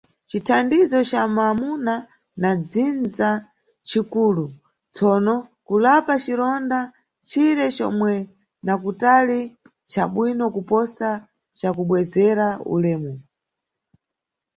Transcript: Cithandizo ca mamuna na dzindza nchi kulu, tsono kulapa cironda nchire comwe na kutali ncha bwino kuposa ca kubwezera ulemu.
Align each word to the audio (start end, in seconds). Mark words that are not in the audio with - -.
Cithandizo 0.29 0.99
ca 1.09 1.21
mamuna 1.37 1.95
na 2.41 2.51
dzindza 2.69 3.29
nchi 3.81 4.01
kulu, 4.11 4.45
tsono 4.95 5.35
kulapa 5.67 6.13
cironda 6.23 6.79
nchire 7.23 7.65
comwe 7.77 8.13
na 8.65 8.73
kutali 8.81 9.39
ncha 9.85 10.03
bwino 10.13 10.45
kuposa 10.55 11.09
ca 11.57 11.69
kubwezera 11.75 12.45
ulemu. 12.73 13.13